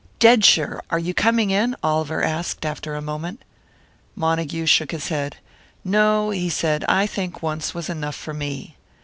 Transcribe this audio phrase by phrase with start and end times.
[0.17, 0.81] "Dead sure.
[0.89, 3.43] Are you coming in?" Oliver asked, after a moment.
[4.15, 5.37] Montague shook his head.
[5.85, 6.83] "No," he said.
[6.85, 8.77] "I think once was enough for me."